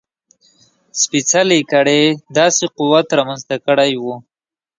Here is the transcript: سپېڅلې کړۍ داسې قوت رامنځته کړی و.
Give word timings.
سپېڅلې 1.01 1.59
کړۍ 1.71 2.03
داسې 2.37 2.63
قوت 2.77 3.07
رامنځته 3.17 3.55
کړی 3.65 3.91
و. 4.03 4.05